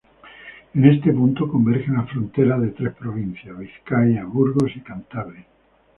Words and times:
En 0.73 0.83
este 0.83 1.13
punto 1.13 1.47
convergen 1.47 1.93
las 1.93 2.09
fronteras 2.09 2.59
de 2.63 2.69
tres 2.69 2.95
provincias: 2.95 3.55
Vizcaya, 3.55 4.25
Burgos 4.25 4.71
y 4.75 4.79
Cantabria. 4.79 5.45